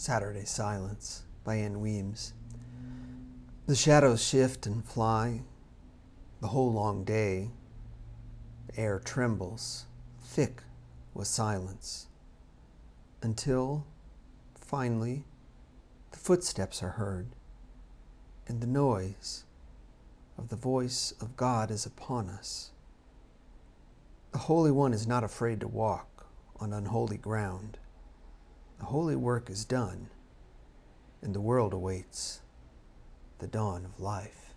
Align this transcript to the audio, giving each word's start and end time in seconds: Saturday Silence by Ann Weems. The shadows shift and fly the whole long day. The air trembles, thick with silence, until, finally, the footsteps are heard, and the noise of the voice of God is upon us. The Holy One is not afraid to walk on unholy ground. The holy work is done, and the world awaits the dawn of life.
Saturday 0.00 0.44
Silence 0.44 1.24
by 1.42 1.56
Ann 1.56 1.80
Weems. 1.80 2.32
The 3.66 3.74
shadows 3.74 4.24
shift 4.24 4.64
and 4.64 4.84
fly 4.84 5.42
the 6.40 6.46
whole 6.46 6.72
long 6.72 7.02
day. 7.02 7.50
The 8.68 8.78
air 8.80 9.00
trembles, 9.00 9.86
thick 10.22 10.62
with 11.14 11.26
silence, 11.26 12.06
until, 13.22 13.88
finally, 14.54 15.24
the 16.12 16.18
footsteps 16.18 16.80
are 16.80 16.90
heard, 16.90 17.30
and 18.46 18.60
the 18.60 18.68
noise 18.68 19.46
of 20.38 20.48
the 20.48 20.54
voice 20.54 21.12
of 21.20 21.36
God 21.36 21.72
is 21.72 21.84
upon 21.84 22.28
us. 22.28 22.70
The 24.30 24.38
Holy 24.38 24.70
One 24.70 24.94
is 24.94 25.08
not 25.08 25.24
afraid 25.24 25.58
to 25.58 25.66
walk 25.66 26.28
on 26.60 26.72
unholy 26.72 27.16
ground. 27.16 27.78
The 28.78 28.86
holy 28.86 29.16
work 29.16 29.50
is 29.50 29.64
done, 29.64 30.08
and 31.22 31.34
the 31.34 31.40
world 31.40 31.72
awaits 31.72 32.40
the 33.38 33.46
dawn 33.46 33.84
of 33.84 34.00
life. 34.00 34.47